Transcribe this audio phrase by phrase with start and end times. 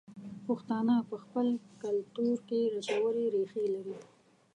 [0.45, 1.47] پښتانه په خپل
[1.83, 3.97] کلتور کې ژورې ریښې لري.